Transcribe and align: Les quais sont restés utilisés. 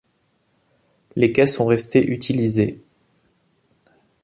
Les 1.15 1.31
quais 1.31 1.45
sont 1.45 1.67
restés 1.67 2.03
utilisés. 2.11 2.81